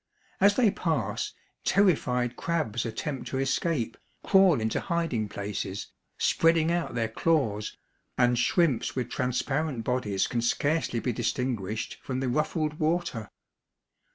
[0.39, 7.07] As they pass, terrified crabs attempt to escape, crawl into hiding places, spreading out their
[7.07, 7.77] claws,
[8.17, 13.29] and shrimps with transparent bodies can scarcely be distinguished from the ruffled water.